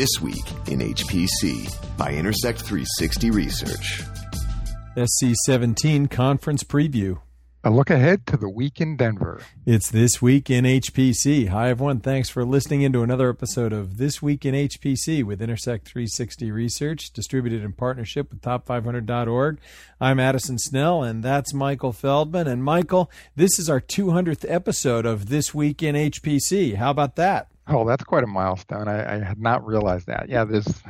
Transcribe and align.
This 0.00 0.18
Week 0.18 0.50
in 0.66 0.78
HPC 0.78 1.98
by 1.98 2.14
Intersect 2.14 2.62
360 2.62 3.30
Research. 3.32 4.02
SC17 4.96 6.10
Conference 6.10 6.64
Preview. 6.64 7.20
A 7.62 7.70
look 7.70 7.90
ahead 7.90 8.26
to 8.28 8.38
the 8.38 8.48
week 8.48 8.80
in 8.80 8.96
Denver. 8.96 9.42
It's 9.66 9.90
This 9.90 10.22
Week 10.22 10.48
in 10.48 10.64
HPC. 10.64 11.48
Hi, 11.48 11.68
everyone. 11.68 12.00
Thanks 12.00 12.30
for 12.30 12.46
listening 12.46 12.80
into 12.80 13.02
another 13.02 13.28
episode 13.28 13.74
of 13.74 13.98
This 13.98 14.22
Week 14.22 14.46
in 14.46 14.54
HPC 14.54 15.22
with 15.22 15.42
Intersect 15.42 15.86
360 15.86 16.50
Research, 16.50 17.10
distributed 17.12 17.62
in 17.62 17.74
partnership 17.74 18.30
with 18.30 18.40
Top500.org. 18.40 19.58
I'm 20.00 20.18
Addison 20.18 20.56
Snell, 20.56 21.02
and 21.02 21.22
that's 21.22 21.52
Michael 21.52 21.92
Feldman. 21.92 22.46
And 22.46 22.64
Michael, 22.64 23.10
this 23.36 23.58
is 23.58 23.68
our 23.68 23.82
200th 23.82 24.50
episode 24.50 25.04
of 25.04 25.28
This 25.28 25.54
Week 25.54 25.82
in 25.82 25.94
HPC. 25.94 26.76
How 26.76 26.90
about 26.90 27.16
that? 27.16 27.49
Oh, 27.70 27.86
that's 27.86 28.02
quite 28.02 28.24
a 28.24 28.26
milestone. 28.26 28.88
I, 28.88 29.14
I 29.14 29.24
had 29.24 29.40
not 29.40 29.64
realized 29.64 30.08
that. 30.08 30.28
Yeah, 30.28 30.44
this 30.44 30.82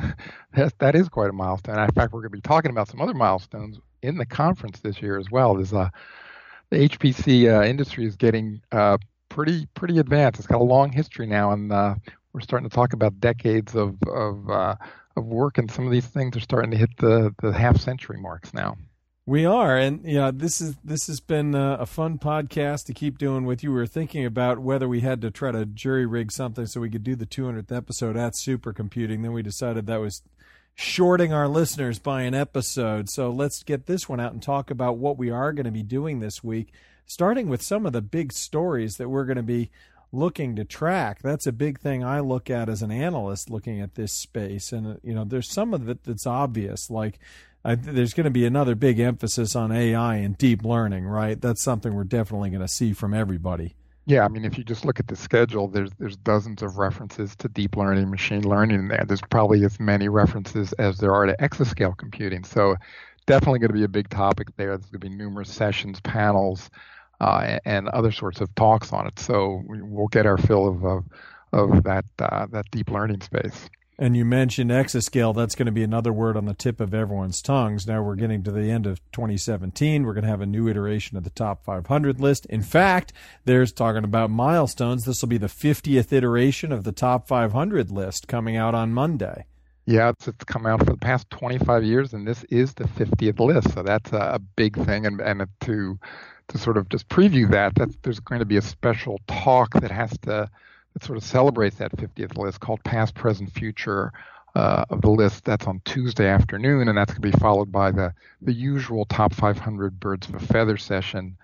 that, 0.79 0.95
is 0.95 1.11
quite 1.11 1.29
a 1.29 1.33
milestone. 1.33 1.79
In 1.79 1.91
fact, 1.93 2.13
we're 2.13 2.21
going 2.21 2.33
to 2.33 2.37
be 2.39 2.41
talking 2.41 2.71
about 2.71 2.89
some 2.89 3.03
other 3.03 3.13
milestones 3.13 3.79
in 4.03 4.17
the 4.17 4.25
conference 4.25 4.81
this 4.81 5.03
year 5.03 5.19
as 5.19 5.31
well. 5.31 5.55
There's 5.55 5.75
a 5.75 5.93
the 6.71 6.89
HPC 6.89 7.53
uh, 7.53 7.65
industry 7.65 8.07
is 8.07 8.17
getting 8.17 8.63
uh, 8.73 8.97
pretty 9.29 9.67
pretty 9.75 9.99
advanced. 9.99 10.41
It's 10.41 10.47
got 10.47 10.61
a 10.61 10.65
long 10.65 10.91
history 10.91 11.27
now, 11.27 11.51
and 11.51 11.71
uh, 11.71 11.97
we're 12.33 12.41
starting 12.41 12.69
to 12.69 12.75
talk 12.75 12.95
about 12.95 13.21
decades 13.21 13.75
of 13.75 13.97
of, 14.07 14.49
uh, 14.49 14.77
of 15.17 15.27
work, 15.27 15.59
and 15.59 15.71
some 15.71 15.85
of 15.85 15.93
these 15.93 16.07
things 16.07 16.35
are 16.37 16.41
starting 16.41 16.71
to 16.71 16.79
hit 16.79 16.97
the 16.97 17.35
the 17.43 17.53
half 17.53 17.77
century 17.79 18.19
marks 18.19 18.55
now. 18.55 18.77
We 19.31 19.45
are, 19.45 19.77
and 19.77 20.05
know, 20.15 20.33
this 20.33 20.61
is 20.61 20.75
this 20.83 21.07
has 21.07 21.21
been 21.21 21.55
a, 21.55 21.75
a 21.75 21.87
fun 21.87 22.19
podcast 22.19 22.87
to 22.87 22.93
keep 22.93 23.17
doing 23.17 23.45
with 23.45 23.63
you. 23.63 23.71
We 23.71 23.77
were 23.77 23.87
thinking 23.87 24.25
about 24.25 24.59
whether 24.59 24.89
we 24.89 25.03
had 25.03 25.21
to 25.21 25.31
try 25.31 25.53
to 25.53 25.65
jury 25.67 26.05
rig 26.05 26.33
something 26.33 26.67
so 26.67 26.81
we 26.81 26.91
could 26.91 27.05
do 27.05 27.15
the 27.15 27.27
200th 27.27 27.71
episode 27.71 28.17
at 28.17 28.33
supercomputing. 28.33 29.23
Then 29.23 29.33
we 29.33 29.45
decided 29.45 29.87
that 29.87 30.01
was 30.01 30.23
shorting 30.75 31.33
our 31.33 31.47
listeners 31.47 32.01
by 32.01 32.23
an 32.23 32.35
episode. 32.35 33.09
So 33.09 33.31
let's 33.31 33.63
get 33.63 33.87
this 33.87 34.09
one 34.09 34.19
out 34.19 34.33
and 34.33 34.43
talk 34.43 34.69
about 34.69 34.99
what 34.99 35.17
we 35.17 35.31
are 35.31 35.53
going 35.53 35.65
to 35.65 35.71
be 35.71 35.85
doing 35.85 36.19
this 36.19 36.43
week, 36.43 36.73
starting 37.07 37.49
with 37.49 37.63
some 37.63 37.87
of 37.87 37.93
the 37.93 38.03
big 38.03 38.33
stories 38.33 38.97
that 38.97 39.11
we're 39.11 39.27
going 39.27 39.37
to 39.37 39.45
be 39.45 39.71
looking 40.11 40.57
to 40.57 40.65
track. 40.65 41.23
That's 41.23 41.47
a 41.47 41.53
big 41.53 41.79
thing 41.79 42.03
I 42.03 42.19
look 42.19 42.51
at 42.51 42.69
as 42.69 42.83
an 42.83 42.91
analyst 42.91 43.49
looking 43.49 43.81
at 43.81 43.95
this 43.95 44.13
space. 44.13 44.73
And, 44.73 44.99
you 45.05 45.15
know, 45.15 45.23
there's 45.23 45.49
some 45.49 45.73
of 45.73 45.89
it 45.89 46.03
that's 46.03 46.27
obvious, 46.27 46.91
like 46.91 47.21
I, 47.65 47.75
there's 47.75 48.15
going 48.15 48.25
to 48.25 48.31
be 48.31 48.47
another 48.47 48.75
big 48.75 48.99
emphasis 48.99 49.55
on 49.55 49.71
AI 49.71 50.17
and 50.17 50.37
deep 50.39 50.65
learning, 50.65 51.07
right? 51.07 51.41
That's 51.41 51.63
something 51.63 51.95
we're 51.95 52.05
definitely 52.05 52.51
going 52.51 52.63
to 52.63 52.69
see 52.69 52.93
from 52.93 53.13
everybody. 53.13 53.75
Yeah, 54.07 54.25
I 54.25 54.29
mean, 54.29 54.45
if 54.45 54.57
you 54.57 54.65
just 54.65 54.85
look 54.85 54.99
at 54.99 55.09
the 55.09 55.15
schedule, 55.15 55.69
there's 55.69 55.91
there's 55.99 56.17
dozens 56.17 56.63
of 56.63 56.79
references 56.79 57.37
to 57.37 57.49
deep 57.49 57.77
learning, 57.77 58.11
machine 58.11 58.43
learning 58.43 58.79
in 58.81 58.89
there. 58.89 59.05
There's 59.07 59.21
probably 59.21 59.65
as 59.65 59.79
many 59.79 60.09
references 60.09 60.73
as 60.75 60.99
there 60.99 61.15
are 61.15 61.27
to 61.27 61.37
exascale 61.37 61.97
computing. 61.97 62.45
So, 62.45 62.77
definitely 63.27 63.61
going 63.61 63.69
to 63.69 63.75
be 63.75 63.85
a 63.85 63.89
big 63.89 64.09
topic 64.09 64.49
there. 64.57 64.77
There's 64.77 64.91
going 64.91 65.01
to 65.01 65.11
be 65.11 65.15
numerous 65.15 65.53
sessions, 65.53 66.01
panels, 66.01 66.71
uh, 67.21 67.59
and 67.65 67.89
other 67.91 68.11
sorts 68.11 68.41
of 68.41 68.53
talks 68.55 68.93
on 68.93 69.07
it. 69.07 69.19
So 69.19 69.63
we'll 69.67 70.09
get 70.09 70.27
our 70.27 70.39
fill 70.39 70.69
of 70.69 70.85
of, 70.85 71.05
of 71.53 71.83
that 71.85 72.05
uh, 72.19 72.47
that 72.51 72.71
deep 72.71 72.91
learning 72.91 73.21
space. 73.21 73.69
And 74.01 74.17
you 74.17 74.25
mentioned 74.25 74.71
exascale. 74.71 75.37
That's 75.37 75.55
going 75.55 75.67
to 75.67 75.73
be 75.73 75.83
another 75.83 76.11
word 76.11 76.35
on 76.35 76.47
the 76.47 76.55
tip 76.55 76.81
of 76.81 76.95
everyone's 76.95 77.43
tongues. 77.43 77.87
Now 77.87 78.03
we're 78.03 78.15
getting 78.15 78.43
to 78.45 78.51
the 78.51 78.71
end 78.71 78.87
of 78.87 78.99
2017. 79.13 80.05
We're 80.05 80.15
going 80.15 80.25
to 80.25 80.31
have 80.31 80.41
a 80.41 80.47
new 80.47 80.69
iteration 80.69 81.19
of 81.19 81.25
the 81.25 81.29
top 81.29 81.67
500 81.67 82.19
list. 82.19 82.47
In 82.47 82.63
fact, 82.63 83.13
there's 83.45 83.73
talking 83.73 84.03
about 84.03 84.31
milestones. 84.31 85.05
This 85.05 85.21
will 85.21 85.29
be 85.29 85.37
the 85.37 85.49
50th 85.49 86.15
iteration 86.15 86.73
of 86.73 86.85
the 86.85 86.93
top 86.93 87.29
500 87.29 87.91
list 87.91 88.27
coming 88.27 88.57
out 88.57 88.75
on 88.75 88.95
Monday. 88.95 89.45
Yeah, 89.85 90.09
it's, 90.09 90.27
it's 90.27 90.45
come 90.45 90.65
out 90.65 90.79
for 90.79 90.93
the 90.93 90.97
past 90.97 91.29
25 91.29 91.85
years, 91.85 92.15
and 92.15 92.27
this 92.27 92.43
is 92.45 92.73
the 92.73 92.85
50th 92.85 93.39
list. 93.39 93.75
So 93.75 93.83
that's 93.83 94.13
a, 94.15 94.17
a 94.17 94.39
big 94.39 94.83
thing. 94.83 95.05
And, 95.05 95.21
and 95.21 95.47
to 95.61 95.99
to 96.49 96.59
sort 96.59 96.77
of 96.77 96.89
just 96.89 97.09
preview 97.09 97.49
that, 97.51 97.75
that 97.77 98.03
there's 98.03 98.19
going 98.19 98.41
to 98.41 98.45
be 98.45 98.57
a 98.57 98.63
special 98.63 99.21
talk 99.29 99.73
that 99.81 99.91
has 99.91 100.11
to 100.23 100.51
that 100.95 101.05
sort 101.05 101.17
of 101.17 101.25
celebrates 101.25 101.77
that 101.77 101.97
50th 101.97 102.37
list 102.37 102.61
called 102.61 102.83
Past, 102.85 103.15
Present, 103.15 103.53
Future 103.53 104.13
uh, 104.55 104.85
of 104.91 105.01
the 105.03 105.11
list. 105.11 105.45
That's 105.45 105.67
on 105.67 105.81
Tuesday 105.85 106.29
afternoon, 106.29 106.89
and 106.89 106.99
that's 106.99 107.13
going 107.13 107.31
to 107.31 107.37
be 107.37 107.41
followed 107.41 107.71
by 107.71 107.91
the, 107.91 108.13
the 108.43 108.53
usual 108.53 109.05
top 109.05 109.33
500 109.33 110.01
birds 110.01 110.29
of 110.29 110.35
a 110.35 110.41
feather 110.41 110.77
session 110.77 111.37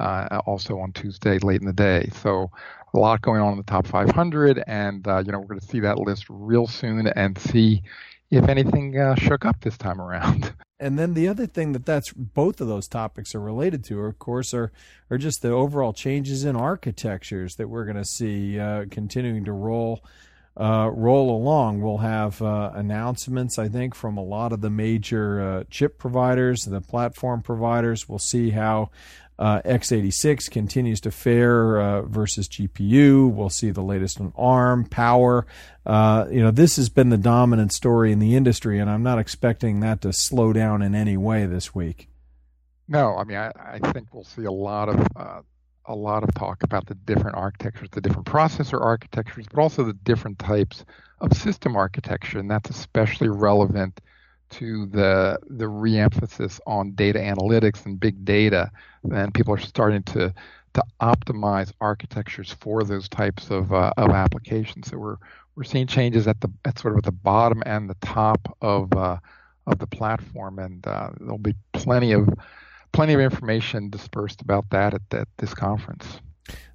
uh, 0.00 0.40
also 0.46 0.78
on 0.78 0.92
Tuesday 0.92 1.38
late 1.38 1.60
in 1.60 1.66
the 1.66 1.72
day. 1.72 2.08
So 2.22 2.50
a 2.94 2.98
lot 2.98 3.22
going 3.22 3.40
on 3.40 3.52
in 3.52 3.58
the 3.58 3.64
top 3.64 3.86
500, 3.86 4.62
and 4.66 5.06
uh, 5.06 5.22
you 5.24 5.32
know 5.32 5.38
we're 5.38 5.46
going 5.46 5.60
to 5.60 5.66
see 5.66 5.80
that 5.80 5.98
list 5.98 6.26
real 6.28 6.66
soon 6.66 7.06
and 7.06 7.38
see 7.38 7.82
if 8.32 8.48
anything 8.48 8.98
uh, 8.98 9.14
shook 9.14 9.44
up 9.44 9.60
this 9.60 9.76
time 9.76 10.00
around. 10.00 10.54
And 10.80 10.98
then 10.98 11.14
the 11.14 11.28
other 11.28 11.46
thing 11.46 11.74
that 11.74 11.86
that's 11.86 12.12
both 12.12 12.60
of 12.60 12.66
those 12.66 12.88
topics 12.88 13.36
are 13.36 13.40
related 13.40 13.84
to, 13.84 14.00
of 14.00 14.18
course, 14.18 14.52
are 14.52 14.72
are 15.10 15.16
just 15.16 15.40
the 15.40 15.52
overall 15.52 15.92
changes 15.92 16.44
in 16.44 16.56
architectures 16.56 17.54
that 17.54 17.68
we're 17.68 17.84
going 17.84 17.98
to 17.98 18.04
see 18.04 18.58
uh, 18.58 18.86
continuing 18.90 19.44
to 19.44 19.52
roll 19.52 20.04
uh, 20.56 20.90
roll 20.92 21.30
along. 21.30 21.82
We'll 21.82 21.98
have 21.98 22.42
uh, 22.42 22.72
announcements, 22.74 23.60
I 23.60 23.68
think, 23.68 23.94
from 23.94 24.16
a 24.16 24.24
lot 24.24 24.52
of 24.52 24.60
the 24.60 24.70
major 24.70 25.40
uh, 25.40 25.64
chip 25.70 25.98
providers, 25.98 26.64
the 26.64 26.80
platform 26.80 27.42
providers. 27.42 28.08
We'll 28.08 28.18
see 28.18 28.50
how 28.50 28.90
uh, 29.38 29.60
x86 29.62 30.50
continues 30.50 31.00
to 31.00 31.10
fare 31.10 31.80
uh, 31.80 32.02
versus 32.02 32.48
GPU. 32.48 33.30
We'll 33.30 33.50
see 33.50 33.70
the 33.70 33.82
latest 33.82 34.20
on 34.20 34.32
ARM, 34.36 34.84
power. 34.84 35.46
Uh, 35.84 36.26
you 36.30 36.42
know, 36.42 36.50
this 36.50 36.76
has 36.76 36.88
been 36.88 37.08
the 37.08 37.18
dominant 37.18 37.72
story 37.72 38.12
in 38.12 38.18
the 38.18 38.36
industry, 38.36 38.78
and 38.78 38.90
I'm 38.90 39.02
not 39.02 39.18
expecting 39.18 39.80
that 39.80 40.00
to 40.02 40.12
slow 40.12 40.52
down 40.52 40.82
in 40.82 40.94
any 40.94 41.16
way 41.16 41.46
this 41.46 41.74
week. 41.74 42.08
No, 42.88 43.16
I 43.16 43.24
mean, 43.24 43.38
I, 43.38 43.50
I 43.56 43.78
think 43.92 44.12
we'll 44.12 44.24
see 44.24 44.44
a 44.44 44.52
lot 44.52 44.88
of 44.88 45.06
uh, 45.16 45.40
a 45.86 45.94
lot 45.94 46.22
of 46.22 46.34
talk 46.34 46.62
about 46.62 46.86
the 46.86 46.94
different 46.94 47.36
architectures, 47.36 47.88
the 47.90 48.00
different 48.00 48.26
processor 48.26 48.80
architectures, 48.80 49.46
but 49.52 49.60
also 49.60 49.82
the 49.84 49.92
different 49.92 50.38
types 50.38 50.84
of 51.20 51.32
system 51.36 51.76
architecture, 51.76 52.38
and 52.38 52.50
that's 52.50 52.70
especially 52.70 53.28
relevant 53.28 54.00
to 54.52 54.86
the 54.86 55.38
the 55.48 55.64
reemphasis 55.64 56.60
on 56.66 56.92
data 56.92 57.18
analytics 57.18 57.84
and 57.86 57.98
big 57.98 58.24
data, 58.24 58.70
and 59.12 59.34
people 59.34 59.54
are 59.54 59.58
starting 59.58 60.02
to 60.04 60.32
to 60.74 60.82
optimize 61.00 61.72
architectures 61.80 62.54
for 62.60 62.84
those 62.84 63.08
types 63.08 63.50
of 63.50 63.72
uh, 63.72 63.92
of 63.96 64.10
applications. 64.10 64.88
So 64.88 64.98
we're 64.98 65.16
we're 65.54 65.64
seeing 65.64 65.86
changes 65.86 66.26
at 66.26 66.40
the 66.40 66.50
at 66.64 66.78
sort 66.78 66.94
of 66.94 66.98
at 66.98 67.04
the 67.04 67.12
bottom 67.12 67.62
and 67.66 67.90
the 67.90 67.96
top 68.00 68.56
of 68.60 68.92
uh, 68.94 69.18
of 69.66 69.78
the 69.78 69.86
platform, 69.86 70.58
and 70.58 70.86
uh, 70.86 71.10
there'll 71.20 71.38
be 71.38 71.54
plenty 71.72 72.12
of 72.12 72.28
plenty 72.92 73.14
of 73.14 73.20
information 73.20 73.90
dispersed 73.90 74.40
about 74.40 74.70
that 74.70 74.94
at, 74.94 75.02
at 75.12 75.28
this 75.38 75.54
conference. 75.54 76.20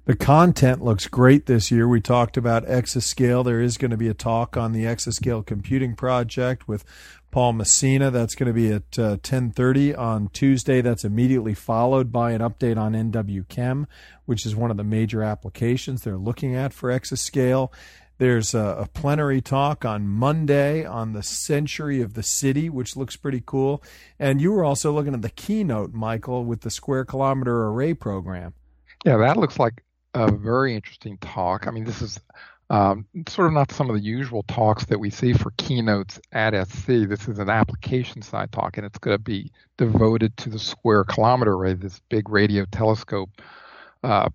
The 0.06 0.16
content 0.16 0.82
looks 0.82 1.06
great 1.06 1.44
this 1.44 1.70
year. 1.70 1.86
We 1.86 2.00
talked 2.00 2.38
about 2.38 2.64
Exascale. 2.66 3.44
There 3.44 3.60
is 3.60 3.76
going 3.76 3.90
to 3.90 3.96
be 3.98 4.08
a 4.08 4.14
talk 4.14 4.56
on 4.56 4.72
the 4.72 4.84
Exascale 4.84 5.44
Computing 5.44 5.94
Project 5.96 6.66
with 6.66 6.82
Paul 7.30 7.52
Messina. 7.52 8.10
That's 8.10 8.34
going 8.34 8.46
to 8.46 8.52
be 8.52 8.72
at 8.72 8.98
uh, 8.98 9.16
10:30 9.18 9.96
on 9.96 10.28
Tuesday. 10.28 10.80
That's 10.80 11.04
immediately 11.04 11.54
followed 11.54 12.10
by 12.12 12.32
an 12.32 12.40
update 12.40 12.76
on 12.76 12.92
NWChem, 12.92 13.86
which 14.26 14.46
is 14.46 14.56
one 14.56 14.70
of 14.70 14.76
the 14.76 14.84
major 14.84 15.22
applications 15.22 16.02
they're 16.02 16.16
looking 16.16 16.54
at 16.54 16.72
for 16.72 16.90
Exascale. 16.90 17.70
There's 18.18 18.52
a, 18.52 18.78
a, 18.80 18.88
plenary 18.88 19.40
talk 19.40 19.84
on 19.84 20.08
Monday 20.08 20.84
on 20.84 21.12
the 21.12 21.22
century 21.22 22.00
of 22.02 22.14
the 22.14 22.24
city, 22.24 22.68
which 22.68 22.96
looks 22.96 23.14
pretty 23.14 23.40
cool. 23.46 23.80
And 24.18 24.40
you 24.40 24.50
were 24.50 24.64
also 24.64 24.92
looking 24.92 25.14
at 25.14 25.22
the 25.22 25.30
keynote, 25.30 25.92
Michael, 25.92 26.44
with 26.44 26.62
the 26.62 26.70
square 26.70 27.04
kilometer 27.04 27.66
array 27.68 27.94
program. 27.94 28.54
Yeah, 29.04 29.18
that 29.18 29.36
looks 29.36 29.60
like 29.60 29.84
a 30.18 30.30
very 30.30 30.74
interesting 30.74 31.16
talk. 31.18 31.66
I 31.66 31.70
mean, 31.70 31.84
this 31.84 32.02
is 32.02 32.20
um, 32.70 33.06
sort 33.28 33.46
of 33.46 33.54
not 33.54 33.72
some 33.72 33.88
of 33.88 33.96
the 33.96 34.02
usual 34.02 34.42
talks 34.42 34.84
that 34.86 34.98
we 34.98 35.10
see 35.10 35.32
for 35.32 35.52
keynotes 35.56 36.20
at 36.32 36.54
SC. 36.68 36.86
This 36.86 37.28
is 37.28 37.38
an 37.38 37.48
application 37.48 38.20
side 38.20 38.52
talk, 38.52 38.76
and 38.76 38.84
it's 38.84 38.98
going 38.98 39.16
to 39.16 39.22
be 39.22 39.50
devoted 39.76 40.36
to 40.38 40.50
the 40.50 40.58
Square 40.58 41.04
Kilometer 41.04 41.54
Array, 41.54 41.74
this 41.74 42.00
big 42.08 42.28
radio 42.28 42.66
telescope 42.70 43.30
uh, 44.02 44.28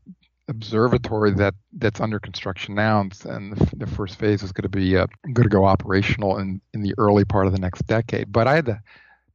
observatory 0.47 1.31
that 1.31 1.53
that's 1.73 2.01
under 2.01 2.19
construction 2.19 2.75
now, 2.75 3.01
and 3.25 3.53
the, 3.53 3.75
the 3.77 3.87
first 3.87 4.17
phase 4.17 4.41
is 4.41 4.51
going 4.51 4.63
to 4.63 4.69
be 4.69 4.97
uh, 4.97 5.07
going 5.31 5.43
to 5.43 5.49
go 5.49 5.65
operational 5.65 6.37
in 6.37 6.59
in 6.73 6.81
the 6.81 6.95
early 6.97 7.25
part 7.25 7.45
of 7.45 7.53
the 7.53 7.59
next 7.59 7.85
decade. 7.85 8.31
But 8.31 8.47
I 8.47 8.55
had 8.55 8.65
the 8.65 8.79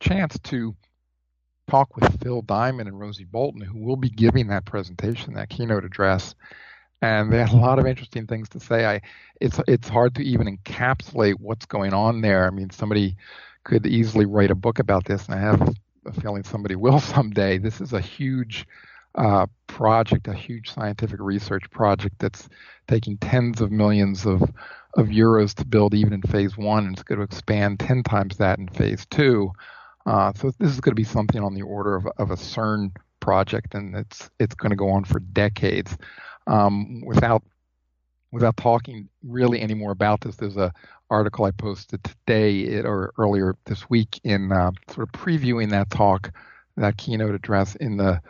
chance 0.01 0.39
to 0.45 0.75
talk 1.69 1.95
with 1.97 2.21
Phil 2.23 2.43
Diamond 2.43 2.89
and 2.89 2.99
Rosie 2.99 3.25
Bolton, 3.25 3.61
who 3.61 3.79
will 3.79 3.97
be 3.97 4.11
giving 4.11 4.49
that 4.49 4.65
presentation, 4.65 5.35
that 5.35 5.51
keynote 5.51 5.85
address 5.85 6.35
and 7.01 7.33
they 7.33 7.39
had 7.39 7.53
a 7.53 7.57
lot 7.57 7.79
of 7.79 7.87
interesting 7.87 8.27
things 8.27 8.49
to 8.51 8.61
say. 8.61 8.85
I, 8.85 9.01
it's 9.41 9.61
it's 9.69 9.89
hard 9.89 10.15
to 10.17 10.23
even 10.23 10.57
encapsulate 10.57 11.35
what's 11.39 11.67
going 11.67 11.95
on 11.95 12.21
there. 12.21 12.47
I 12.47 12.51
mean, 12.51 12.71
somebody 12.71 13.17
could 13.65 13.87
easily 13.87 14.27
write 14.27 14.51
a 14.51 14.57
book 14.57 14.79
about 14.79 15.05
this, 15.05 15.27
and 15.27 15.35
I 15.35 15.39
have 15.39 15.75
a 16.07 16.13
feeling 16.21 16.43
somebody 16.43 16.75
will 16.77 17.01
someday. 17.01 17.59
This 17.59 17.81
is 17.81 17.93
a 17.93 18.01
huge 18.01 18.67
uh, 19.15 19.47
project, 19.67 20.29
a 20.29 20.35
huge 20.35 20.71
scientific 20.73 21.21
research 21.21 21.71
project 21.71 22.17
that's 22.19 22.49
taking 22.89 23.17
tens 23.19 23.61
of 23.61 23.71
millions 23.71 24.27
of 24.27 24.43
of 24.95 25.07
euros 25.09 25.55
to 25.55 25.65
build 25.65 25.95
even 25.95 26.13
in 26.13 26.23
phase 26.23 26.57
one, 26.57 26.87
and 26.87 26.95
it's 26.95 27.05
going 27.05 27.19
to 27.19 27.25
expand 27.25 27.79
10 27.79 28.03
times 28.03 28.39
that 28.39 28.59
in 28.59 28.69
phase 28.69 29.07
two. 29.11 29.53
Uh, 30.09 30.33
so 30.37 30.51
this 30.59 30.71
is 30.71 30.81
going 30.81 30.93
to 30.93 30.97
be 30.97 31.05
something 31.05 31.43
on 31.43 31.53
the 31.53 31.61
order 31.61 31.95
of, 31.95 32.07
of 32.17 32.31
a 32.31 32.35
CERN 32.35 32.97
project, 33.21 33.75
and 33.75 33.95
it's 33.95 34.31
it's 34.41 34.55
going 34.55 34.71
to 34.71 34.77
go 34.77 34.89
on 34.89 35.05
for 35.05 35.21
decades. 35.21 35.95
Um, 36.47 37.03
without 37.05 37.43
without 38.33 38.57
talking 38.57 39.11
really 39.23 39.61
any 39.61 39.75
more 39.75 39.91
about 39.91 40.23
this, 40.23 40.37
there's 40.37 40.57
a 40.57 40.73
article 41.11 41.45
I 41.45 41.51
posted 41.51 42.03
today 42.03 42.61
it, 42.61 42.87
or 42.87 43.13
earlier 43.19 43.55
this 43.67 43.91
week 43.91 44.19
in 44.25 44.51
uh, 44.51 44.71
sort 44.89 45.07
of 45.07 45.21
previewing 45.21 45.71
that 45.71 45.91
talk, 45.91 46.33
that 46.79 46.97
keynote 46.97 47.35
address 47.35 47.75
in 47.75 47.99
the 47.99 48.23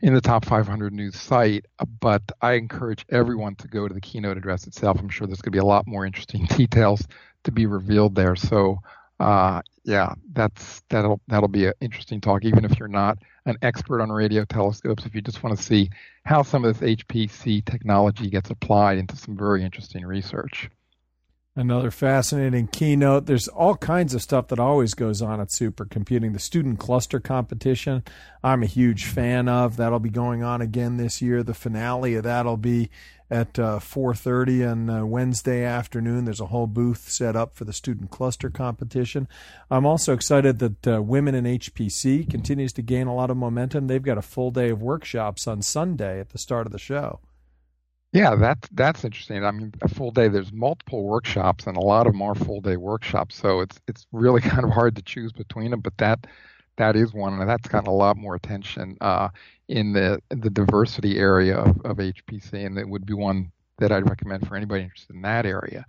in 0.00 0.14
the 0.14 0.20
top 0.20 0.44
500 0.44 0.92
news 0.92 1.14
site. 1.14 1.64
But 2.00 2.22
I 2.40 2.54
encourage 2.54 3.06
everyone 3.08 3.54
to 3.56 3.68
go 3.68 3.86
to 3.86 3.94
the 3.94 4.00
keynote 4.00 4.36
address 4.36 4.66
itself. 4.66 4.98
I'm 4.98 5.08
sure 5.08 5.28
there's 5.28 5.42
going 5.42 5.52
to 5.52 5.56
be 5.56 5.58
a 5.58 5.64
lot 5.64 5.86
more 5.86 6.04
interesting 6.04 6.44
details 6.56 7.06
to 7.44 7.52
be 7.52 7.66
revealed 7.66 8.16
there. 8.16 8.34
So 8.34 8.80
uh, 9.20 9.60
yeah, 9.84 10.14
that's 10.32 10.82
that'll 10.88 11.20
that'll 11.28 11.48
be 11.48 11.66
an 11.66 11.74
interesting 11.80 12.20
talk. 12.20 12.44
Even 12.44 12.64
if 12.64 12.78
you're 12.78 12.88
not 12.88 13.18
an 13.44 13.56
expert 13.62 14.00
on 14.00 14.10
radio 14.10 14.44
telescopes, 14.44 15.04
if 15.04 15.14
you 15.14 15.20
just 15.20 15.42
want 15.42 15.56
to 15.56 15.62
see 15.62 15.90
how 16.24 16.42
some 16.42 16.64
of 16.64 16.78
this 16.78 16.96
HPC 16.96 17.64
technology 17.64 18.30
gets 18.30 18.50
applied 18.50 18.98
into 18.98 19.16
some 19.16 19.36
very 19.36 19.62
interesting 19.62 20.06
research. 20.06 20.70
Another 21.56 21.90
fascinating 21.90 22.68
keynote. 22.68 23.26
There's 23.26 23.48
all 23.48 23.76
kinds 23.76 24.14
of 24.14 24.22
stuff 24.22 24.48
that 24.48 24.60
always 24.60 24.94
goes 24.94 25.20
on 25.20 25.40
at 25.40 25.48
supercomputing. 25.48 26.32
The 26.32 26.38
student 26.38 26.78
cluster 26.78 27.20
competition, 27.20 28.04
I'm 28.42 28.62
a 28.62 28.66
huge 28.66 29.04
fan 29.04 29.48
of. 29.48 29.76
That'll 29.76 29.98
be 29.98 30.10
going 30.10 30.42
on 30.42 30.62
again 30.62 30.96
this 30.96 31.20
year. 31.20 31.42
The 31.42 31.52
finale 31.52 32.14
of 32.14 32.22
that'll 32.22 32.56
be 32.56 32.88
at 33.30 33.58
uh, 33.58 33.78
4:30 33.78 34.70
on 34.70 34.90
uh, 34.90 35.04
Wednesday 35.04 35.64
afternoon. 35.64 36.24
There's 36.24 36.40
a 36.40 36.46
whole 36.46 36.66
booth 36.66 37.08
set 37.08 37.36
up 37.36 37.54
for 37.54 37.64
the 37.64 37.72
student 37.72 38.10
cluster 38.10 38.50
competition. 38.50 39.28
I'm 39.70 39.86
also 39.86 40.12
excited 40.12 40.58
that 40.58 40.86
uh, 40.86 41.02
Women 41.02 41.34
in 41.34 41.44
HPC 41.44 42.28
continues 42.28 42.72
to 42.74 42.82
gain 42.82 43.06
a 43.06 43.14
lot 43.14 43.30
of 43.30 43.36
momentum. 43.36 43.86
They've 43.86 44.02
got 44.02 44.18
a 44.18 44.22
full 44.22 44.50
day 44.50 44.70
of 44.70 44.82
workshops 44.82 45.46
on 45.46 45.62
Sunday 45.62 46.20
at 46.20 46.30
the 46.30 46.38
start 46.38 46.66
of 46.66 46.72
the 46.72 46.78
show. 46.78 47.20
Yeah, 48.12 48.34
that's 48.34 48.68
that's 48.72 49.04
interesting. 49.04 49.44
I 49.44 49.52
mean, 49.52 49.72
a 49.82 49.88
full 49.88 50.10
day. 50.10 50.26
There's 50.26 50.52
multiple 50.52 51.04
workshops, 51.04 51.66
and 51.66 51.76
a 51.76 51.80
lot 51.80 52.08
of 52.08 52.12
them 52.12 52.22
are 52.22 52.34
full 52.34 52.60
day 52.60 52.76
workshops. 52.76 53.36
So 53.36 53.60
it's 53.60 53.80
it's 53.86 54.06
really 54.10 54.40
kind 54.52 54.64
of 54.64 54.70
hard 54.70 54.96
to 54.96 55.02
choose 55.02 55.32
between 55.32 55.70
them. 55.70 55.80
But 55.80 55.96
that 55.98 56.26
that 56.76 56.96
is 56.96 57.12
one, 57.12 57.38
and 57.38 57.48
that's 57.48 57.68
gotten 57.68 57.88
a 57.88 57.94
lot 57.94 58.16
more 58.16 58.34
attention 58.34 58.96
uh, 59.00 59.28
in 59.70 59.92
the 59.92 60.20
the 60.30 60.50
diversity 60.50 61.18
area 61.18 61.56
of, 61.56 61.80
of 61.84 61.96
HPC, 61.98 62.66
and 62.66 62.78
it 62.78 62.88
would 62.88 63.06
be 63.06 63.14
one 63.14 63.50
that 63.78 63.92
I'd 63.92 64.08
recommend 64.08 64.46
for 64.46 64.56
anybody 64.56 64.82
interested 64.82 65.14
in 65.14 65.22
that 65.22 65.46
area. 65.46 65.86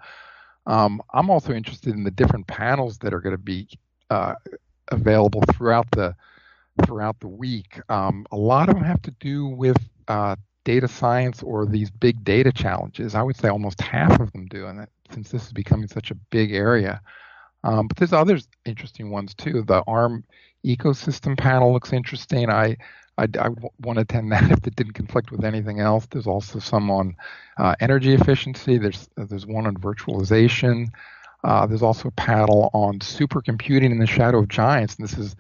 Um, 0.67 1.01
I'm 1.13 1.29
also 1.29 1.51
interested 1.51 1.93
in 1.95 2.03
the 2.03 2.11
different 2.11 2.47
panels 2.47 2.99
that 2.99 3.13
are 3.13 3.19
going 3.19 3.35
to 3.35 3.41
be 3.41 3.67
uh, 4.09 4.35
available 4.89 5.41
throughout 5.51 5.89
the 5.91 6.15
throughout 6.85 7.19
the 7.19 7.27
week. 7.27 7.79
Um, 7.89 8.25
a 8.31 8.37
lot 8.37 8.69
of 8.69 8.75
them 8.75 8.83
have 8.83 9.01
to 9.01 9.11
do 9.19 9.47
with 9.47 9.77
uh, 10.07 10.35
data 10.63 10.87
science 10.87 11.41
or 11.41 11.65
these 11.65 11.89
big 11.89 12.23
data 12.23 12.51
challenges. 12.51 13.15
I 13.15 13.23
would 13.23 13.35
say 13.35 13.49
almost 13.49 13.81
half 13.81 14.19
of 14.19 14.31
them 14.31 14.45
do, 14.45 14.67
and 14.67 14.87
since 15.11 15.29
this 15.29 15.47
is 15.47 15.53
becoming 15.53 15.87
such 15.87 16.11
a 16.11 16.15
big 16.29 16.53
area. 16.53 17.01
Um, 17.63 17.87
but 17.87 17.97
there's 17.97 18.13
others 18.13 18.47
interesting 18.65 19.09
ones 19.09 19.33
too. 19.33 19.63
The 19.63 19.83
ARM 19.87 20.23
ecosystem 20.65 21.37
panel 21.37 21.73
looks 21.73 21.93
interesting. 21.93 22.49
I 22.49 22.77
I, 23.21 23.27
I 23.39 23.49
want 23.79 23.97
to 23.97 24.01
attend 24.01 24.31
that 24.31 24.51
if 24.51 24.65
it 24.65 24.75
didn't 24.75 24.93
conflict 24.93 25.31
with 25.31 25.45
anything 25.45 25.79
else. 25.79 26.07
There's 26.09 26.27
also 26.27 26.59
some 26.59 26.89
on 26.89 27.15
uh, 27.57 27.75
energy 27.79 28.13
efficiency. 28.13 28.77
There's 28.77 29.09
there's 29.15 29.45
one 29.45 29.67
on 29.67 29.75
virtualization. 29.75 30.87
Uh, 31.43 31.65
there's 31.65 31.81
also 31.81 32.07
a 32.07 32.11
panel 32.11 32.69
on 32.73 32.99
supercomputing 32.99 33.91
in 33.91 33.99
the 33.99 34.05
shadow 34.05 34.39
of 34.39 34.47
giants, 34.47 34.95
and 34.95 35.07
this 35.07 35.17
is 35.17 35.35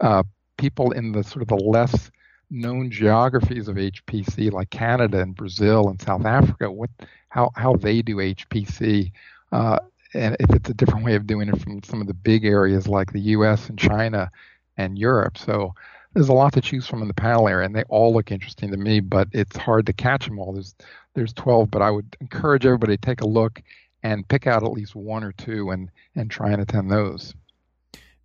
uh, 0.00 0.22
people 0.56 0.92
in 0.92 1.12
the 1.12 1.22
sort 1.22 1.42
of 1.42 1.48
the 1.48 1.56
less 1.56 2.10
known 2.50 2.90
geographies 2.90 3.68
of 3.68 3.76
HPC, 3.76 4.50
like 4.52 4.70
Canada 4.70 5.20
and 5.20 5.34
Brazil 5.34 5.88
and 5.88 6.00
South 6.00 6.24
Africa, 6.24 6.70
what 6.70 6.90
how 7.28 7.50
how 7.54 7.74
they 7.76 8.02
do 8.02 8.16
HPC, 8.16 9.12
uh, 9.52 9.78
and 10.14 10.36
if 10.40 10.50
it's 10.50 10.70
a 10.70 10.74
different 10.74 11.04
way 11.04 11.14
of 11.14 11.26
doing 11.26 11.48
it 11.48 11.60
from 11.60 11.82
some 11.82 12.00
of 12.00 12.06
the 12.06 12.14
big 12.14 12.44
areas 12.44 12.86
like 12.86 13.12
the 13.12 13.20
U.S. 13.36 13.68
and 13.68 13.78
China 13.78 14.30
and 14.76 14.98
Europe. 14.98 15.38
So 15.38 15.74
there's 16.14 16.28
a 16.28 16.32
lot 16.32 16.52
to 16.54 16.60
choose 16.60 16.86
from 16.86 17.02
in 17.02 17.08
the 17.08 17.14
panel 17.14 17.48
area, 17.48 17.66
and 17.66 17.74
they 17.74 17.84
all 17.84 18.12
look 18.12 18.30
interesting 18.30 18.70
to 18.70 18.76
me. 18.76 19.00
But 19.00 19.28
it's 19.32 19.56
hard 19.56 19.86
to 19.86 19.92
catch 19.92 20.26
them 20.26 20.38
all. 20.38 20.52
There's 20.52 20.74
there's 21.14 21.32
12, 21.32 21.70
but 21.70 21.82
I 21.82 21.90
would 21.90 22.16
encourage 22.20 22.64
everybody 22.66 22.96
to 22.96 23.00
take 23.00 23.20
a 23.20 23.26
look 23.26 23.62
and 24.02 24.26
pick 24.28 24.46
out 24.46 24.62
at 24.62 24.72
least 24.72 24.94
one 24.94 25.24
or 25.24 25.32
two 25.32 25.70
and 25.70 25.90
and 26.14 26.30
try 26.30 26.50
and 26.50 26.60
attend 26.60 26.90
those. 26.90 27.34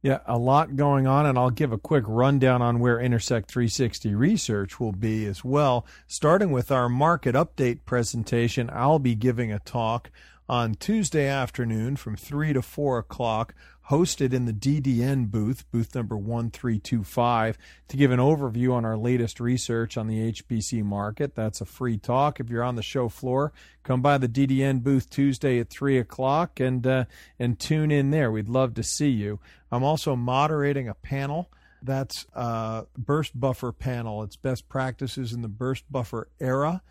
Yeah, 0.04 0.20
a 0.28 0.38
lot 0.38 0.76
going 0.76 1.08
on, 1.08 1.26
and 1.26 1.38
I'll 1.38 1.50
give 1.50 1.72
a 1.72 1.78
quick 1.78 2.04
rundown 2.08 2.62
on 2.62 2.80
where 2.80 3.00
Intersect 3.00 3.50
360 3.50 4.14
research 4.14 4.80
will 4.80 4.92
be 4.92 5.26
as 5.26 5.44
well. 5.44 5.86
Starting 6.06 6.52
with 6.52 6.72
our 6.72 6.88
market 6.88 7.34
update 7.34 7.80
presentation, 7.84 8.70
I'll 8.72 9.00
be 9.00 9.16
giving 9.16 9.52
a 9.52 9.60
talk 9.60 10.12
on 10.50 10.76
Tuesday 10.76 11.28
afternoon 11.28 11.96
from 11.96 12.16
3 12.16 12.54
to 12.54 12.62
4 12.62 13.00
o'clock 13.00 13.54
hosted 13.90 14.34
in 14.34 14.46
the 14.46 14.54
DDN 14.54 15.30
booth, 15.32 15.70
booth 15.72 15.96
number 15.96 16.18
1325, 16.18 17.58
to 17.88 17.98
give 17.98 18.12
an 18.12 18.20
overview 18.20 18.74
on 18.74 18.84
our 18.84 18.98
latest 18.98 19.40
research 19.40 19.98
on 19.98 20.08
the 20.08 20.32
HPC 20.32 20.84
market. 20.84 21.36
That's 21.36 21.62
a 21.62 21.66
free 21.66 21.98
talk. 21.98 22.40
If 22.40 22.50
you're 22.50 22.64
on 22.64 22.76
the 22.76 22.84
show 22.84 23.08
floor, 23.08 23.54
come 23.84 24.02
by 24.02 24.18
the 24.18 24.28
DDN 24.28 24.84
booth 24.84 25.10
Tuesday 25.10 25.60
at 25.60 25.70
3 25.70 25.98
o'clock 25.98 26.60
and, 26.60 26.86
uh, 26.86 27.06
and 27.40 27.60
tune 27.60 27.92
in 27.92 28.12
there. 28.12 28.32
We'd 28.32 28.50
love 28.50 28.74
to 28.76 28.84
see 28.84 29.10
you. 29.10 29.40
I'm 29.72 29.84
also 29.84 30.16
moderating 30.16 30.90
a 30.90 30.94
panel. 30.94 31.50
That's 31.82 32.26
a 32.34 32.86
burst 32.98 33.40
buffer 33.40 33.72
panel. 33.72 34.24
It's 34.24 34.36
best 34.36 34.68
practices 34.68 35.32
in 35.32 35.42
the 35.42 35.48
burst 35.48 35.90
buffer 35.90 36.30
era, 36.40 36.82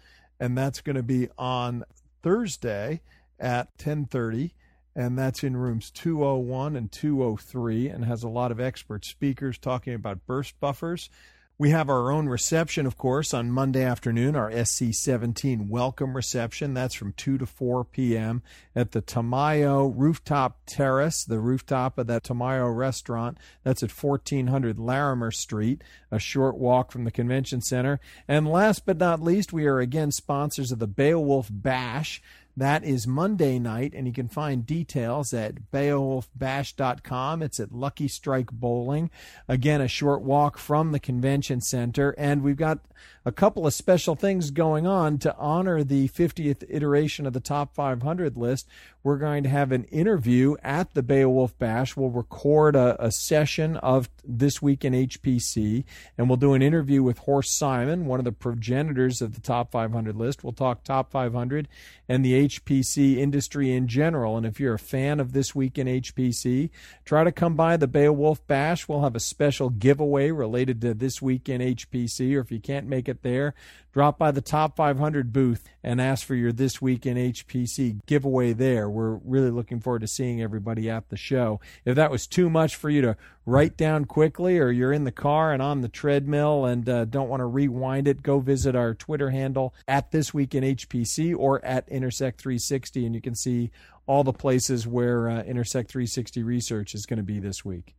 and 0.40 0.56
that's 0.56 0.80
going 0.80 0.96
to 0.96 1.02
be 1.02 1.28
on 1.36 1.84
Thursday 2.22 3.02
at 3.38 3.68
1030 3.76 4.54
and 4.96 5.18
that's 5.18 5.44
in 5.44 5.56
rooms 5.56 5.90
201 5.90 6.74
and 6.74 6.90
203 6.90 7.88
and 7.88 8.06
has 8.06 8.22
a 8.22 8.28
lot 8.28 8.50
of 8.50 8.58
expert 8.58 9.04
speakers 9.04 9.58
talking 9.58 9.92
about 9.92 10.26
burst 10.26 10.58
buffers. 10.58 11.10
We 11.58 11.70
have 11.70 11.88
our 11.88 12.10
own 12.10 12.28
reception, 12.28 12.84
of 12.84 12.98
course, 12.98 13.32
on 13.32 13.50
Monday 13.50 13.82
afternoon, 13.82 14.36
our 14.36 14.50
SC17 14.50 15.70
welcome 15.70 16.14
reception. 16.14 16.74
That's 16.74 16.94
from 16.94 17.14
2 17.14 17.38
to 17.38 17.46
4 17.46 17.84
p.m. 17.84 18.42
at 18.74 18.92
the 18.92 19.00
Tamayo 19.00 19.90
Rooftop 19.94 20.58
Terrace, 20.66 21.24
the 21.24 21.38
rooftop 21.38 21.96
of 21.96 22.08
that 22.08 22.24
Tamayo 22.24 22.74
restaurant. 22.74 23.38
That's 23.62 23.82
at 23.82 23.90
1400 23.90 24.78
Larimer 24.78 25.30
Street, 25.30 25.82
a 26.10 26.18
short 26.18 26.58
walk 26.58 26.92
from 26.92 27.04
the 27.04 27.10
convention 27.10 27.62
center. 27.62 28.00
And 28.28 28.46
last 28.46 28.84
but 28.84 28.98
not 28.98 29.22
least, 29.22 29.54
we 29.54 29.64
are 29.64 29.80
again 29.80 30.12
sponsors 30.12 30.72
of 30.72 30.78
the 30.78 30.86
Beowulf 30.86 31.48
Bash. 31.50 32.20
That 32.58 32.84
is 32.84 33.06
Monday 33.06 33.58
night, 33.58 33.92
and 33.94 34.06
you 34.06 34.14
can 34.14 34.28
find 34.28 34.64
details 34.64 35.34
at 35.34 35.70
beowulfbash.com. 35.70 37.42
It's 37.42 37.60
at 37.60 37.70
Lucky 37.72 38.08
Strike 38.08 38.50
Bowling. 38.50 39.10
Again, 39.46 39.82
a 39.82 39.88
short 39.88 40.22
walk 40.22 40.56
from 40.56 40.92
the 40.92 41.00
convention 41.00 41.60
center, 41.60 42.14
and 42.16 42.42
we've 42.42 42.56
got 42.56 42.78
a 43.26 43.32
couple 43.32 43.66
of 43.66 43.74
special 43.74 44.14
things 44.14 44.52
going 44.52 44.86
on 44.86 45.18
to 45.18 45.36
honor 45.36 45.82
the 45.82 46.06
50th 46.10 46.62
iteration 46.68 47.26
of 47.26 47.32
the 47.32 47.40
Top 47.40 47.74
500 47.74 48.36
list. 48.36 48.68
We're 49.02 49.18
going 49.18 49.42
to 49.42 49.48
have 49.48 49.72
an 49.72 49.84
interview 49.84 50.54
at 50.62 50.94
the 50.94 51.02
Beowulf 51.02 51.58
Bash. 51.58 51.96
We'll 51.96 52.10
record 52.10 52.76
a, 52.76 53.04
a 53.04 53.10
session 53.10 53.78
of 53.78 54.08
This 54.24 54.62
Week 54.62 54.84
in 54.84 54.92
HPC, 54.92 55.84
and 56.16 56.28
we'll 56.28 56.36
do 56.36 56.54
an 56.54 56.62
interview 56.62 57.02
with 57.02 57.18
Horst 57.18 57.58
Simon, 57.58 58.06
one 58.06 58.20
of 58.20 58.24
the 58.24 58.32
progenitors 58.32 59.20
of 59.20 59.34
the 59.34 59.40
Top 59.40 59.72
500 59.72 60.14
list. 60.14 60.44
We'll 60.44 60.52
talk 60.52 60.84
Top 60.84 61.10
500 61.10 61.66
and 62.08 62.24
the 62.24 62.48
HPC 62.48 63.16
industry 63.16 63.72
in 63.72 63.88
general. 63.88 64.36
And 64.36 64.46
if 64.46 64.60
you're 64.60 64.74
a 64.74 64.78
fan 64.78 65.18
of 65.18 65.32
This 65.32 65.52
Week 65.52 65.78
in 65.78 65.88
HPC, 65.88 66.70
try 67.04 67.24
to 67.24 67.32
come 67.32 67.56
by 67.56 67.76
the 67.76 67.88
Beowulf 67.88 68.46
Bash. 68.46 68.88
We'll 68.88 69.02
have 69.02 69.16
a 69.16 69.20
special 69.20 69.70
giveaway 69.70 70.30
related 70.30 70.80
to 70.82 70.94
This 70.94 71.20
Week 71.20 71.48
in 71.48 71.60
HPC, 71.60 72.36
or 72.36 72.40
if 72.40 72.52
you 72.52 72.60
can't 72.60 72.86
make 72.86 73.08
it 73.08 73.15
there, 73.22 73.54
drop 73.92 74.18
by 74.18 74.30
the 74.30 74.40
Top 74.40 74.76
500 74.76 75.32
booth 75.32 75.68
and 75.82 76.00
ask 76.00 76.26
for 76.26 76.34
your 76.34 76.52
This 76.52 76.80
Week 76.80 77.06
in 77.06 77.16
HPC 77.16 78.04
giveaway 78.06 78.52
there. 78.52 78.88
We're 78.88 79.16
really 79.24 79.50
looking 79.50 79.80
forward 79.80 80.00
to 80.00 80.06
seeing 80.06 80.42
everybody 80.42 80.88
at 80.90 81.08
the 81.08 81.16
show. 81.16 81.60
If 81.84 81.96
that 81.96 82.10
was 82.10 82.26
too 82.26 82.50
much 82.50 82.76
for 82.76 82.90
you 82.90 83.00
to 83.02 83.16
write 83.44 83.76
down 83.76 84.04
quickly, 84.04 84.58
or 84.58 84.70
you're 84.70 84.92
in 84.92 85.04
the 85.04 85.12
car 85.12 85.52
and 85.52 85.62
on 85.62 85.80
the 85.80 85.88
treadmill 85.88 86.64
and 86.64 86.88
uh, 86.88 87.04
don't 87.04 87.28
want 87.28 87.40
to 87.40 87.46
rewind 87.46 88.08
it, 88.08 88.22
go 88.22 88.40
visit 88.40 88.74
our 88.74 88.94
Twitter 88.94 89.30
handle 89.30 89.74
at 89.86 90.10
This 90.10 90.34
Week 90.34 90.54
in 90.54 90.64
HPC 90.64 91.36
or 91.36 91.64
at 91.64 91.88
Intersect 91.88 92.40
360, 92.40 93.06
and 93.06 93.14
you 93.14 93.20
can 93.20 93.34
see 93.34 93.70
all 94.06 94.24
the 94.24 94.32
places 94.32 94.86
where 94.86 95.28
uh, 95.28 95.42
Intersect 95.42 95.90
360 95.90 96.42
research 96.42 96.94
is 96.94 97.06
going 97.06 97.18
to 97.18 97.22
be 97.22 97.38
this 97.38 97.64
week. 97.64 97.94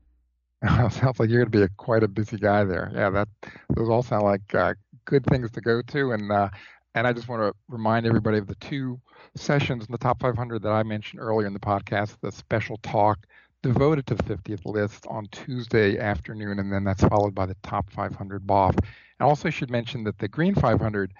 sounds 0.67 1.19
like 1.19 1.29
you're 1.29 1.43
going 1.43 1.51
to 1.51 1.57
be 1.57 1.61
a, 1.61 1.69
quite 1.77 2.03
a 2.03 2.07
busy 2.07 2.37
guy 2.37 2.63
there. 2.63 2.91
Yeah, 2.93 3.09
that 3.11 3.27
those 3.69 3.89
all 3.89 4.01
sound 4.01 4.23
like 4.23 4.55
uh, 4.55 4.73
good 5.07 5.25
things 5.25 5.49
to 5.51 5.61
go 5.61 5.81
to. 5.81 6.11
And 6.11 6.31
uh, 6.31 6.49
and 6.93 7.07
I 7.07 7.13
just 7.13 7.27
want 7.27 7.41
to 7.41 7.53
remind 7.67 8.05
everybody 8.05 8.37
of 8.37 8.47
the 8.47 8.55
two 8.55 8.99
sessions 9.35 9.85
in 9.85 9.91
the 9.91 9.97
top 9.97 10.19
500 10.19 10.61
that 10.61 10.71
I 10.71 10.83
mentioned 10.83 11.21
earlier 11.21 11.47
in 11.47 11.53
the 11.53 11.59
podcast. 11.59 12.17
The 12.21 12.31
special 12.31 12.77
talk 12.83 13.19
devoted 13.63 14.05
to 14.07 14.15
the 14.15 14.23
50th 14.23 14.65
list 14.65 15.05
on 15.07 15.27
Tuesday 15.31 15.97
afternoon, 15.97 16.59
and 16.59 16.71
then 16.71 16.83
that's 16.83 17.03
followed 17.03 17.33
by 17.33 17.45
the 17.45 17.55
top 17.63 17.89
500 17.91 18.45
BOF. 18.45 18.75
I 19.19 19.23
also 19.23 19.49
should 19.49 19.71
mention 19.71 20.03
that 20.03 20.17
the 20.19 20.27
Green 20.27 20.55
500 20.55 21.11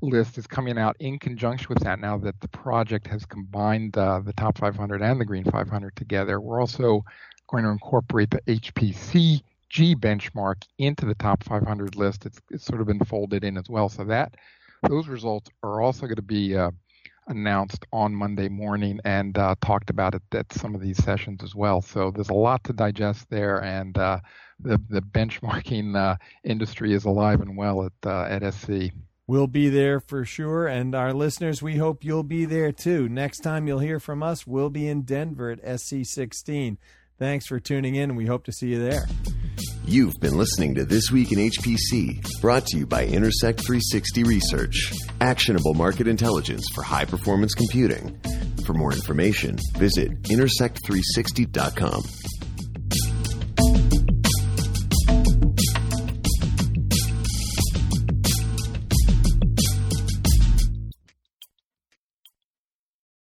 list 0.00 0.38
is 0.38 0.46
coming 0.46 0.78
out 0.78 0.96
in 1.00 1.18
conjunction 1.18 1.66
with 1.68 1.82
that 1.82 2.00
now 2.00 2.18
that 2.18 2.40
the 2.40 2.48
project 2.48 3.06
has 3.06 3.24
combined 3.24 3.96
uh, 3.96 4.20
the 4.20 4.32
top 4.34 4.58
500 4.58 5.02
and 5.02 5.20
the 5.20 5.24
Green 5.24 5.44
500 5.44 5.96
together. 5.96 6.40
We're 6.40 6.60
also 6.60 7.04
going 7.48 7.64
to 7.64 7.70
incorporate 7.70 8.30
the 8.30 8.40
HPC 8.42 9.42
G 9.70 9.94
benchmark 9.94 10.62
into 10.78 11.06
the 11.06 11.14
top 11.14 11.42
500 11.44 11.96
list. 11.96 12.26
It's, 12.26 12.38
it's 12.50 12.64
sort 12.64 12.80
of 12.80 12.86
been 12.86 13.04
folded 13.04 13.44
in 13.44 13.56
as 13.56 13.68
well. 13.68 13.88
So 13.88 14.04
that 14.04 14.34
those 14.88 15.08
results 15.08 15.50
are 15.62 15.80
also 15.80 16.02
going 16.02 16.16
to 16.16 16.22
be 16.22 16.56
uh, 16.56 16.70
announced 17.28 17.84
on 17.92 18.14
Monday 18.14 18.48
morning 18.48 19.00
and 19.04 19.36
uh, 19.38 19.54
talked 19.60 19.90
about 19.90 20.14
it 20.14 20.22
at 20.32 20.52
some 20.52 20.74
of 20.74 20.80
these 20.80 21.02
sessions 21.02 21.42
as 21.42 21.54
well. 21.54 21.80
So 21.80 22.10
there's 22.10 22.28
a 22.28 22.34
lot 22.34 22.64
to 22.64 22.72
digest 22.72 23.28
there, 23.30 23.62
and 23.62 23.96
uh, 23.96 24.20
the 24.60 24.80
the 24.88 25.00
benchmarking 25.00 25.96
uh, 25.96 26.16
industry 26.44 26.92
is 26.92 27.04
alive 27.04 27.40
and 27.40 27.56
well 27.56 27.84
at 27.84 27.92
uh, 28.06 28.24
at 28.24 28.54
SC. 28.54 28.92
We'll 29.26 29.46
be 29.46 29.70
there 29.70 30.00
for 30.00 30.26
sure, 30.26 30.66
and 30.66 30.94
our 30.94 31.14
listeners, 31.14 31.62
we 31.62 31.76
hope 31.76 32.04
you'll 32.04 32.22
be 32.22 32.44
there 32.44 32.72
too. 32.72 33.08
Next 33.08 33.40
time 33.40 33.66
you'll 33.66 33.78
hear 33.78 33.98
from 33.98 34.22
us, 34.22 34.46
we'll 34.46 34.68
be 34.68 34.86
in 34.86 35.02
Denver 35.02 35.50
at 35.50 35.64
SC16. 35.64 36.76
Thanks 37.18 37.46
for 37.46 37.58
tuning 37.58 37.94
in, 37.94 38.16
we 38.16 38.26
hope 38.26 38.44
to 38.44 38.52
see 38.52 38.68
you 38.68 38.80
there. 38.80 39.06
You've 39.86 40.18
been 40.18 40.38
listening 40.38 40.74
to 40.76 40.86
This 40.86 41.10
Week 41.10 41.30
in 41.30 41.38
HPC, 41.38 42.40
brought 42.40 42.64
to 42.68 42.78
you 42.78 42.86
by 42.86 43.04
Intersect 43.04 43.60
360 43.60 44.24
Research, 44.24 44.94
actionable 45.20 45.74
market 45.74 46.08
intelligence 46.08 46.66
for 46.74 46.80
high 46.82 47.04
performance 47.04 47.52
computing. 47.52 48.18
For 48.64 48.72
more 48.72 48.94
information, 48.94 49.58
visit 49.76 50.22
intersect360.com. 50.22 52.02